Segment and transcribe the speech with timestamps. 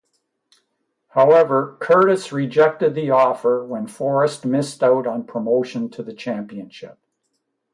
[1.09, 6.97] However, Curtis rejected the offer when Forest missed out on promotion to the Championship.